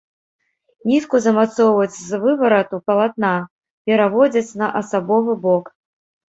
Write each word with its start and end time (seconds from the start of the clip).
Нітку 0.91 1.15
замацоўваюць 1.25 1.97
з 2.07 2.11
выварату 2.23 2.75
палатна, 2.87 3.31
пераводзяць 3.91 4.57
на 4.63 4.71
асабовы 4.81 5.39
бок. 5.47 5.71